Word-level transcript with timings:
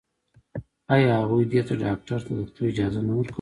آيا 0.95 1.11
هغوی 1.21 1.43
دې 1.51 1.61
ته 1.67 1.73
ډاکتر 1.83 2.19
ته 2.25 2.31
د 2.37 2.41
تلو 2.53 2.65
اجازه 2.71 2.99
نه 3.07 3.13
ورکوله. 3.15 3.29